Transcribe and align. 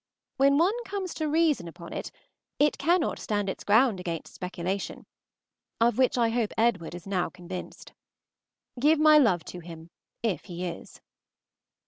When 0.37 0.57
one 0.57 0.73
comes 0.83 1.13
to 1.13 1.27
reason 1.27 1.67
upon 1.67 1.93
it, 1.93 2.09
it 2.57 2.79
cannot 2.79 3.19
stand 3.19 3.47
its 3.49 3.63
ground 3.63 3.99
against 3.99 4.33
Speculation, 4.33 5.05
of 5.79 5.99
which 5.99 6.17
I 6.17 6.29
hope 6.29 6.53
Edward 6.57 6.95
is 6.95 7.05
now 7.05 7.29
convinced. 7.29 7.93
Give 8.79 8.97
my 8.97 9.19
love 9.19 9.45
to 9.45 9.59
him 9.59 9.91
if 10.23 10.45
he 10.45 10.65
is. 10.65 11.01